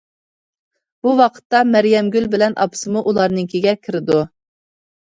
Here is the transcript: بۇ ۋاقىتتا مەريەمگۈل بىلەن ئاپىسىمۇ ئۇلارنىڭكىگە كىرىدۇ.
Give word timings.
بۇ 1.05 1.13
ۋاقىتتا 1.19 1.61
مەريەمگۈل 1.75 2.27
بىلەن 2.37 2.59
ئاپىسىمۇ 2.65 3.05
ئۇلارنىڭكىگە 3.13 3.79
كىرىدۇ. 3.87 4.25